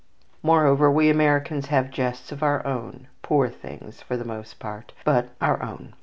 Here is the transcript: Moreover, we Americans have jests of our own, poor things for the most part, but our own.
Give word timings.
Moreover, 0.41 0.89
we 0.89 1.11
Americans 1.11 1.67
have 1.67 1.91
jests 1.91 2.31
of 2.31 2.41
our 2.41 2.65
own, 2.65 3.05
poor 3.21 3.49
things 3.49 4.01
for 4.01 4.17
the 4.17 4.25
most 4.25 4.57
part, 4.57 4.93
but 5.05 5.29
our 5.39 5.61
own. 5.61 5.93